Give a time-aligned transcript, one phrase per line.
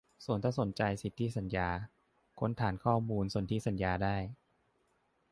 [0.25, 1.69] ส่วนถ้าสนใจสิทธิสัญญา
[2.39, 4.15] ค้นฐานข้อมูลสนธิสัญญาได้